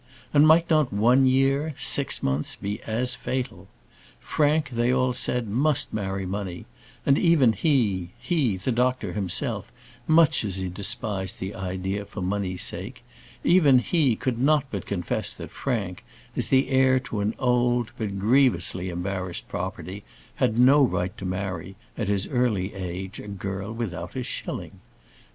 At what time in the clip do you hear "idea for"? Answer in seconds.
11.53-12.19